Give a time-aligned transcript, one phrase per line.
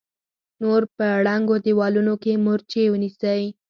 [0.61, 3.43] نور په ړنګو دېوالونو کې مورچې ونيسئ!